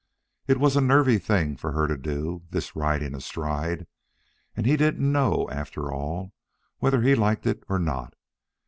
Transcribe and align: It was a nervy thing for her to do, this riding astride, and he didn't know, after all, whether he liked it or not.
It 0.47 0.59
was 0.59 0.75
a 0.75 0.81
nervy 0.81 1.19
thing 1.19 1.55
for 1.57 1.73
her 1.73 1.85
to 1.85 1.95
do, 1.95 2.41
this 2.49 2.75
riding 2.75 3.13
astride, 3.13 3.85
and 4.55 4.65
he 4.65 4.75
didn't 4.75 5.11
know, 5.11 5.47
after 5.51 5.91
all, 5.91 6.33
whether 6.79 7.03
he 7.03 7.13
liked 7.13 7.45
it 7.45 7.63
or 7.69 7.77
not. 7.77 8.15